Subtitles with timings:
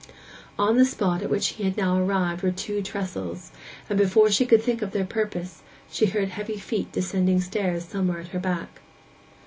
[0.57, 3.51] On the spot at which she had now arrived were two trestles,
[3.87, 8.21] and before she could think of their purpose she heard heavy feet descending stairs somewhere
[8.21, 8.81] at her back.